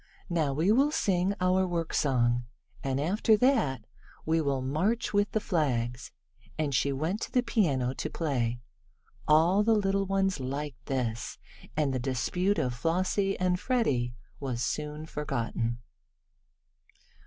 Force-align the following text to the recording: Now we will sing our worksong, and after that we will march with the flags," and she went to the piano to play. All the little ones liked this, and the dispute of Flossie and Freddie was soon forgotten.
Now 0.31 0.51
we 0.51 0.71
will 0.71 0.89
sing 0.89 1.35
our 1.39 1.67
worksong, 1.67 2.45
and 2.83 2.99
after 2.99 3.37
that 3.37 3.85
we 4.25 4.41
will 4.41 4.63
march 4.63 5.13
with 5.13 5.31
the 5.31 5.39
flags," 5.39 6.11
and 6.57 6.73
she 6.73 6.91
went 6.91 7.21
to 7.21 7.31
the 7.31 7.43
piano 7.43 7.93
to 7.93 8.09
play. 8.09 8.61
All 9.27 9.61
the 9.61 9.75
little 9.75 10.07
ones 10.07 10.39
liked 10.39 10.87
this, 10.87 11.37
and 11.77 11.93
the 11.93 11.99
dispute 11.99 12.57
of 12.57 12.73
Flossie 12.73 13.37
and 13.39 13.59
Freddie 13.59 14.15
was 14.39 14.63
soon 14.63 15.05
forgotten. 15.05 15.77